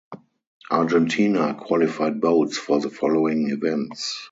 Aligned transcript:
Argentina 0.71 1.53
qualified 1.53 2.19
boats 2.19 2.57
for 2.57 2.79
the 2.79 2.89
following 2.89 3.51
events. 3.51 4.19